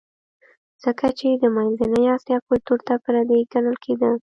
ځکه 0.83 1.07
چې 1.19 1.27
د 1.41 1.43
منځنۍ 1.55 2.03
اسیا 2.15 2.37
کلتور 2.47 2.79
ته 2.87 2.93
پردی 3.03 3.39
ګڼل 3.53 3.75
کېده 3.83 4.11